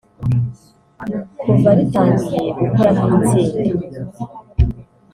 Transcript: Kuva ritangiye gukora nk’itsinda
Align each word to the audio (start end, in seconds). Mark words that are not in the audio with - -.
Kuva 1.41 1.69
ritangiye 1.77 2.41
gukora 2.59 2.89
nk’itsinda 2.95 3.99